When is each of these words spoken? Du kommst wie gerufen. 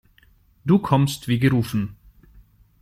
Du 0.65 0.79
kommst 0.79 1.27
wie 1.27 1.37
gerufen. 1.37 1.95